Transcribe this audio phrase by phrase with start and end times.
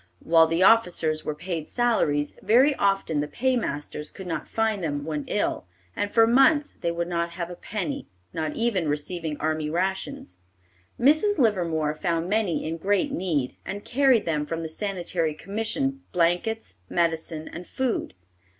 [0.23, 5.25] While the officers were paid salaries, very often the paymasters could not find them when
[5.27, 10.39] ill, and for months they would not have a penny, not even receiving army rations.
[10.99, 11.37] Mrs.
[11.37, 17.47] Livermore found many in great need, and carried them from the Sanitary Commission blankets, medicine,
[17.47, 18.15] and food.